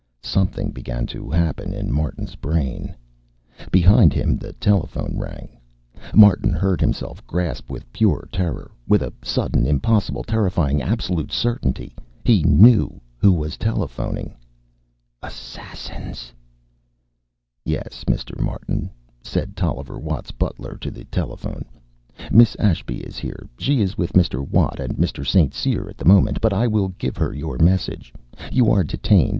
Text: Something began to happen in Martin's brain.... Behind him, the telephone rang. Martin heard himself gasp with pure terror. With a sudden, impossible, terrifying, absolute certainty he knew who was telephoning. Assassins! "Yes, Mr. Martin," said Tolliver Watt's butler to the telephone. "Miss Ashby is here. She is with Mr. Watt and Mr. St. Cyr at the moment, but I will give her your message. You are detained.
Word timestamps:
Something 0.23 0.71
began 0.71 1.05
to 1.13 1.29
happen 1.29 1.75
in 1.75 1.93
Martin's 1.93 2.33
brain.... 2.33 2.95
Behind 3.69 4.13
him, 4.13 4.35
the 4.35 4.53
telephone 4.53 5.15
rang. 5.15 5.59
Martin 6.15 6.51
heard 6.51 6.81
himself 6.81 7.21
gasp 7.27 7.69
with 7.69 7.93
pure 7.93 8.27
terror. 8.31 8.71
With 8.87 9.03
a 9.03 9.13
sudden, 9.21 9.67
impossible, 9.67 10.23
terrifying, 10.23 10.81
absolute 10.81 11.31
certainty 11.31 11.93
he 12.25 12.41
knew 12.41 12.99
who 13.17 13.31
was 13.31 13.57
telephoning. 13.57 14.33
Assassins! 15.21 16.33
"Yes, 17.63 18.03
Mr. 18.05 18.39
Martin," 18.41 18.89
said 19.21 19.55
Tolliver 19.55 19.99
Watt's 19.99 20.31
butler 20.31 20.77
to 20.81 20.89
the 20.89 21.05
telephone. 21.05 21.63
"Miss 22.31 22.55
Ashby 22.55 23.01
is 23.01 23.19
here. 23.19 23.47
She 23.59 23.81
is 23.81 23.99
with 23.99 24.13
Mr. 24.13 24.41
Watt 24.43 24.79
and 24.79 24.95
Mr. 24.97 25.23
St. 25.23 25.53
Cyr 25.53 25.87
at 25.87 25.99
the 25.99 26.05
moment, 26.05 26.41
but 26.41 26.53
I 26.53 26.65
will 26.65 26.87
give 26.97 27.17
her 27.17 27.35
your 27.35 27.59
message. 27.59 28.11
You 28.51 28.71
are 28.71 28.83
detained. 28.83 29.29